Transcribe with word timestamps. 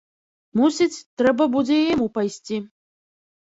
Мусіць, 0.61 1.03
трэба 1.23 1.47
будзе 1.57 1.77
і 1.83 1.85
яму 1.93 2.07
пайсці. 2.17 2.57